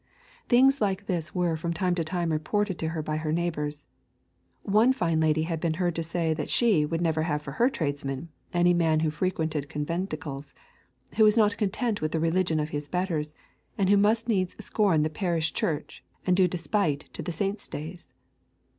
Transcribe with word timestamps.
Things 0.49 0.81
like 0.81 1.05
this 1.05 1.35
were 1.35 1.55
from 1.55 1.73
time 1.73 1.93
to 1.93 2.03
time 2.03 2.31
reported 2.31 2.79
to 2.79 2.87
her 2.87 3.03
by 3.03 3.17
her 3.17 3.31
neighbours. 3.31 3.85
One 4.63 4.93
fine 4.93 5.19
lady 5.19 5.43
had 5.43 5.59
been 5.59 5.75
heard 5.75 5.93
to 5.95 6.01
say 6.01 6.33
that 6.33 6.49
she 6.49 6.87
would 6.87 7.01
never 7.01 7.21
have 7.21 7.43
for 7.43 7.51
her 7.51 7.69
tradesman 7.69 8.29
any 8.51 8.73
man 8.73 9.01
who 9.01 9.11
frequented 9.11 9.69
conventicles, 9.69 10.55
who 11.17 11.23
was 11.23 11.37
not 11.37 11.55
content 11.55 12.01
with 12.01 12.13
the 12.13 12.19
religion 12.19 12.59
of 12.59 12.69
his 12.69 12.87
betters, 12.87 13.35
and 13.77 13.91
who 13.91 13.97
must 13.97 14.27
needs 14.27 14.55
scorn 14.65 15.03
the 15.03 15.09
parish 15.11 15.53
church 15.53 16.03
and 16.25 16.35
do 16.35 16.47
despite 16.47 17.01
to 17.13 17.21
the 17.21 17.31
saints' 17.31 17.67
days. 17.67 18.09